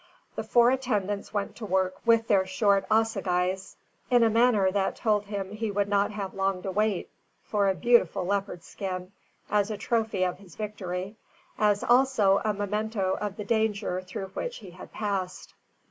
[0.35, 3.75] The four attendants went to work with their short assagais,
[4.09, 7.07] in a manner that told him he would not have long to wait
[7.43, 9.11] for a beautiful leopard skin,
[9.47, 11.17] as a trophy of his victory,
[11.59, 15.53] as also a memento of the danger through which he had passed.